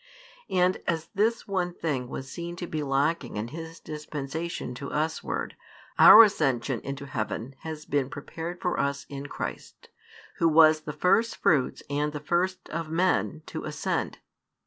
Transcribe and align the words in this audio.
And 0.49 0.81
as 0.87 1.09
this 1.13 1.47
one 1.47 1.75
thing 1.75 2.09
was 2.09 2.27
seen 2.27 2.55
to 2.55 2.65
be 2.65 2.81
lacking 2.81 3.37
in 3.37 3.49
His 3.49 3.79
dispensation 3.79 4.73
to 4.73 4.89
us 4.89 5.21
ward, 5.23 5.55
our 5.99 6.23
ascension 6.23 6.79
into 6.79 7.05
heaven 7.05 7.53
has 7.59 7.85
been 7.85 8.09
prepared 8.09 8.59
for 8.59 8.79
us 8.79 9.05
in 9.09 9.27
Christ, 9.27 9.89
Who 10.37 10.49
was 10.49 10.81
the 10.81 10.91
firstfruits 10.93 11.83
and 11.87 12.13
the 12.13 12.19
first 12.19 12.67
of 12.69 12.89
men 12.89 13.43
to 13.45 13.63
ascend. 13.63 14.17